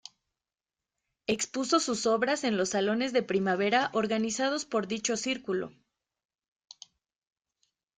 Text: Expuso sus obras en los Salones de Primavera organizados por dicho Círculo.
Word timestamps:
Expuso 1.27 1.79
sus 1.79 2.07
obras 2.07 2.43
en 2.43 2.57
los 2.57 2.69
Salones 2.69 3.13
de 3.13 3.21
Primavera 3.21 3.91
organizados 3.93 4.65
por 4.65 4.87
dicho 4.87 5.15
Círculo. 5.15 5.73